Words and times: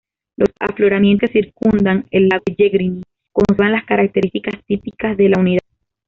Los 0.35 0.49
afloramientos 0.59 1.29
que 1.29 1.41
circundan 1.43 2.05
al 2.11 2.27
lago 2.27 2.43
Pellegrini 2.43 3.03
conservan 3.31 3.73
las 3.73 3.85
características 3.85 4.65
típicas 4.65 5.15
de 5.15 5.29
la 5.29 5.39
unidad. 5.39 5.61